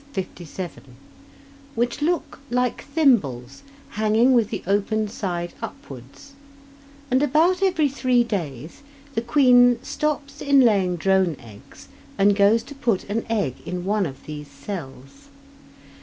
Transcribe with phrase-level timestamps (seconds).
[0.13, 0.95] 57)
[1.75, 6.33] which look like thimbles hanging with the open side upwards,
[7.11, 8.81] and about every three days
[9.13, 11.87] the queen stops in laying drone eggs
[12.17, 15.27] and goes to put an egg in one of these cells.